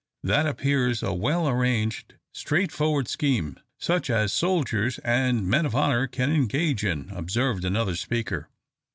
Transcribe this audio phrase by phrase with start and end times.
[0.23, 6.31] "That appears a well arranged, straightforward scheme, such as soldiers and men of honour can
[6.33, 8.49] engage in," observed another speaker.